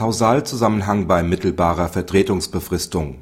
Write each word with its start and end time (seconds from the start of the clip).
Kausalzusammenhang 0.00 1.06
bei 1.06 1.22
mittelbarer 1.22 1.90
Vertretungsbefristung 1.90 3.18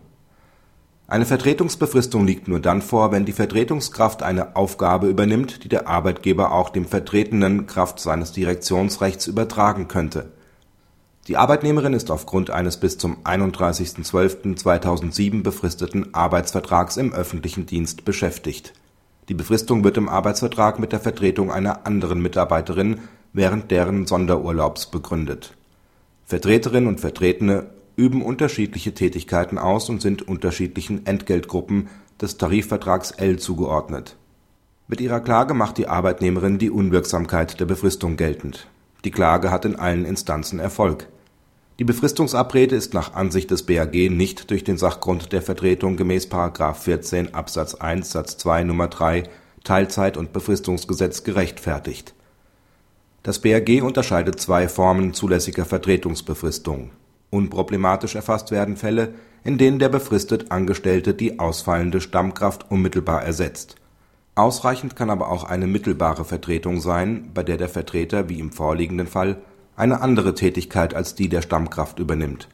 Eine 1.08 1.26
Vertretungsbefristung 1.26 2.24
liegt 2.24 2.46
nur 2.46 2.60
dann 2.60 2.82
vor, 2.82 3.10
wenn 3.10 3.24
die 3.24 3.32
Vertretungskraft 3.32 4.22
eine 4.22 4.54
Aufgabe 4.54 5.08
übernimmt, 5.08 5.64
die 5.64 5.68
der 5.68 5.88
Arbeitgeber 5.88 6.52
auch 6.52 6.70
dem 6.70 6.84
Vertretenen 6.84 7.66
Kraft 7.66 7.98
seines 7.98 8.30
Direktionsrechts 8.30 9.26
übertragen 9.26 9.88
könnte. 9.88 10.30
Die 11.26 11.36
Arbeitnehmerin 11.36 11.94
ist 11.94 12.12
aufgrund 12.12 12.50
eines 12.50 12.76
bis 12.76 12.96
zum 12.96 13.24
31.12.2007 13.24 15.42
befristeten 15.42 16.14
Arbeitsvertrags 16.14 16.96
im 16.96 17.12
öffentlichen 17.12 17.66
Dienst 17.66 18.04
beschäftigt. 18.04 18.72
Die 19.28 19.34
Befristung 19.34 19.82
wird 19.82 19.96
im 19.96 20.08
Arbeitsvertrag 20.08 20.78
mit 20.78 20.92
der 20.92 21.00
Vertretung 21.00 21.50
einer 21.50 21.88
anderen 21.88 22.22
Mitarbeiterin 22.22 23.00
während 23.32 23.72
deren 23.72 24.06
Sonderurlaubs 24.06 24.92
begründet 24.92 25.57
Vertreterin 26.28 26.86
und 26.86 27.00
Vertretene 27.00 27.70
üben 27.96 28.20
unterschiedliche 28.20 28.92
Tätigkeiten 28.92 29.56
aus 29.56 29.88
und 29.88 30.02
sind 30.02 30.28
unterschiedlichen 30.28 31.06
Entgeltgruppen 31.06 31.88
des 32.20 32.36
Tarifvertrags 32.36 33.12
L 33.12 33.38
zugeordnet. 33.38 34.14
Mit 34.88 35.00
ihrer 35.00 35.20
Klage 35.20 35.54
macht 35.54 35.78
die 35.78 35.88
Arbeitnehmerin 35.88 36.58
die 36.58 36.68
Unwirksamkeit 36.68 37.58
der 37.58 37.64
Befristung 37.64 38.18
geltend. 38.18 38.68
Die 39.06 39.10
Klage 39.10 39.50
hat 39.50 39.64
in 39.64 39.76
allen 39.76 40.04
Instanzen 40.04 40.58
Erfolg. 40.58 41.08
Die 41.78 41.84
Befristungsabrede 41.84 42.76
ist 42.76 42.92
nach 42.92 43.14
Ansicht 43.14 43.50
des 43.50 43.62
BAG 43.62 43.94
nicht 43.94 44.50
durch 44.50 44.64
den 44.64 44.76
Sachgrund 44.76 45.32
der 45.32 45.40
Vertretung 45.40 45.96
gemäß§ 45.96 46.28
14 46.74 47.32
Absatz 47.32 47.74
1 47.74 48.10
Satz 48.10 48.36
2 48.36 48.60
Nr. 48.62 48.88
3 48.88 49.22
Teilzeit 49.64 50.18
und 50.18 50.34
Befristungsgesetz 50.34 51.24
gerechtfertigt 51.24 52.14
das 53.28 53.40
BRG 53.40 53.82
unterscheidet 53.82 54.40
zwei 54.40 54.68
Formen 54.68 55.12
zulässiger 55.12 55.66
Vertretungsbefristung. 55.66 56.92
Unproblematisch 57.28 58.14
erfasst 58.14 58.50
werden 58.50 58.78
Fälle, 58.78 59.12
in 59.44 59.58
denen 59.58 59.78
der 59.78 59.90
befristet 59.90 60.50
Angestellte 60.50 61.12
die 61.12 61.38
ausfallende 61.38 62.00
Stammkraft 62.00 62.70
unmittelbar 62.70 63.22
ersetzt. 63.22 63.76
Ausreichend 64.34 64.96
kann 64.96 65.10
aber 65.10 65.30
auch 65.30 65.44
eine 65.44 65.66
mittelbare 65.66 66.24
Vertretung 66.24 66.80
sein, 66.80 67.30
bei 67.34 67.42
der 67.42 67.58
der 67.58 67.68
Vertreter 67.68 68.30
wie 68.30 68.40
im 68.40 68.50
vorliegenden 68.50 69.06
Fall 69.06 69.36
eine 69.76 70.00
andere 70.00 70.34
Tätigkeit 70.34 70.94
als 70.94 71.14
die 71.14 71.28
der 71.28 71.42
Stammkraft 71.42 71.98
übernimmt. 71.98 72.48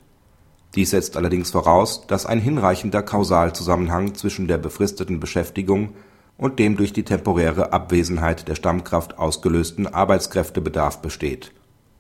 Dies 0.75 0.91
setzt 0.91 1.17
allerdings 1.17 1.53
voraus, 1.53 2.09
dass 2.09 2.27
ein 2.27 2.41
hinreichender 2.41 3.03
Kausalzusammenhang 3.03 4.17
zwischen 4.17 4.49
der 4.49 4.59
befristeten 4.59 5.21
Beschäftigung 5.21 5.91
und 6.37 6.59
dem 6.59 6.77
durch 6.77 6.93
die 6.93 7.05
temporäre 7.05 7.73
Abwesenheit 7.73 8.49
der 8.49 8.55
Stammkraft 8.55 9.19
ausgelösten 9.19 9.87
Arbeitskräftebedarf 9.87 11.01
besteht. 11.01 11.53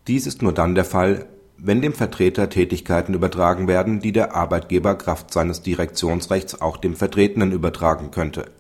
Dies 0.07 0.27
ist 0.27 0.43
nur 0.43 0.53
dann 0.53 0.75
der 0.75 0.85
Fall, 0.85 1.27
wenn 1.57 1.81
dem 1.81 1.93
Vertreter 1.93 2.51
Tätigkeiten 2.51 3.15
übertragen 3.15 3.69
werden, 3.69 4.01
die 4.01 4.13
der 4.13 4.35
Arbeitgeber 4.35 4.97
Kraft 4.97 5.33
seines 5.33 5.63
Direktionsrechts 5.63 6.61
auch 6.61 6.77
dem 6.77 6.97
Vertretenen 6.97 7.53
übertragen 7.53 8.11
könnte. 8.11 8.51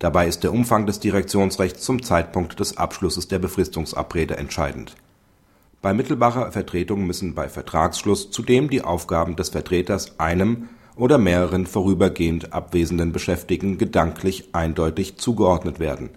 Dabei 0.00 0.26
ist 0.26 0.42
der 0.42 0.52
Umfang 0.52 0.86
des 0.86 1.00
Direktionsrechts 1.00 1.82
zum 1.82 2.02
Zeitpunkt 2.02 2.58
des 2.58 2.76
Abschlusses 2.76 3.28
der 3.28 3.38
Befristungsabrede 3.38 4.36
entscheidend. 4.36 4.96
Bei 5.80 5.94
mittelbarer 5.94 6.50
Vertretung 6.50 7.06
müssen 7.06 7.34
bei 7.34 7.48
Vertragsschluss 7.48 8.30
zudem 8.30 8.68
die 8.68 8.82
Aufgaben 8.82 9.36
des 9.36 9.50
Vertreters 9.50 10.18
einem 10.18 10.68
oder 10.96 11.18
mehreren 11.18 11.66
vorübergehend 11.66 12.52
abwesenden 12.52 13.12
Beschäftigten 13.12 13.78
gedanklich 13.78 14.48
eindeutig 14.52 15.16
zugeordnet 15.16 15.80
werden. 15.80 16.10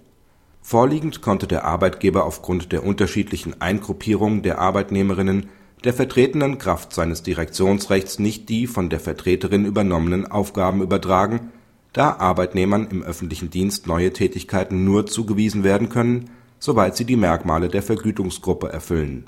Vorliegend 0.61 1.21
konnte 1.21 1.47
der 1.47 1.65
Arbeitgeber 1.65 2.25
aufgrund 2.25 2.71
der 2.71 2.85
unterschiedlichen 2.85 3.61
Eingruppierung 3.61 4.41
der 4.41 4.59
Arbeitnehmerinnen 4.59 5.49
der 5.83 5.93
Vertretenen 5.93 6.57
Kraft 6.57 6.93
seines 6.93 7.23
Direktionsrechts 7.23 8.19
nicht 8.19 8.49
die 8.49 8.67
von 8.67 8.89
der 8.89 8.99
Vertreterin 8.99 9.65
übernommenen 9.65 10.29
Aufgaben 10.29 10.81
übertragen, 10.81 11.51
da 11.93 12.17
Arbeitnehmern 12.17 12.87
im 12.91 13.03
öffentlichen 13.03 13.49
Dienst 13.49 13.87
neue 13.87 14.11
Tätigkeiten 14.11 14.83
nur 14.83 15.05
zugewiesen 15.05 15.63
werden 15.63 15.89
können, 15.89 16.29
soweit 16.59 16.97
sie 16.97 17.05
die 17.05 17.15
Merkmale 17.15 17.69
der 17.69 17.83
Vergütungsgruppe 17.83 18.69
erfüllen. 18.69 19.27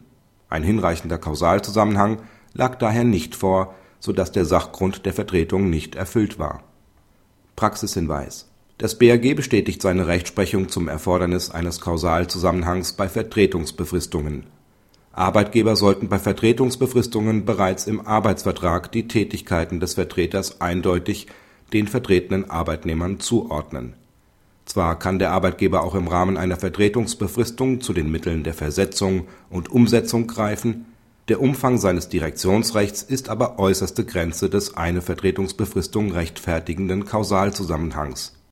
Ein 0.50 0.64
hinreichender 0.64 1.18
Kausalzusammenhang 1.18 2.18
lag 2.54 2.76
daher 2.76 3.04
nicht 3.04 3.36
vor 3.36 3.76
so 4.00 4.14
dass 4.14 4.32
der 4.32 4.46
Sachgrund 4.46 5.06
der 5.06 5.14
Vertretung 5.14 5.70
nicht 5.70 5.96
erfüllt 5.96 6.40
war. 6.40 6.64
Praxishinweis 7.56 8.50
Das 8.78 8.98
BAG 8.98 9.36
bestätigt 9.36 9.82
seine 9.82 10.08
Rechtsprechung 10.08 10.70
zum 10.70 10.88
Erfordernis 10.88 11.52
eines 11.52 11.82
Kausalzusammenhangs 11.82 12.94
bei 12.94 13.10
Vertretungsbefristungen. 13.10 14.46
Arbeitgeber 15.12 15.76
sollten 15.76 16.08
bei 16.08 16.20
Vertretungsbefristungen 16.20 17.44
bereits 17.44 17.88
im 17.88 18.06
Arbeitsvertrag 18.08 18.92
die 18.92 19.08
Tätigkeiten 19.08 19.82
des 19.82 19.96
Vertreters 19.96 20.62
eindeutig 20.62 21.28
den 21.74 21.88
vertretenen 21.88 22.50
Arbeitnehmern 22.50 23.20
zuordnen. 23.20 23.96
Zwar 24.66 24.98
kann 24.98 25.20
der 25.20 25.32
Arbeitgeber 25.32 25.84
auch 25.84 25.96
im 25.96 26.08
Rahmen 26.08 26.38
einer 26.38 26.56
Vertretungsbefristung 26.56 27.82
zu 27.82 27.92
den 27.92 28.12
Mitteln 28.12 28.44
der 28.44 28.54
Versetzung 28.54 29.28
und 29.50 29.70
Umsetzung 29.70 30.28
greifen 30.28 30.86
der 31.30 31.42
Umfang 31.42 31.78
seines 31.78 32.10
Direktionsrechts 32.10 33.04
ist 33.04 33.30
aber 33.30 33.60
äußerste 33.60 34.04
Grenze 34.04 34.50
des 34.50 34.76
eine 34.76 35.02
Vertretungsbefristung 35.02 36.12
rechtfertigenden 36.12 37.06
Kausalzusammenhangs 37.06 38.39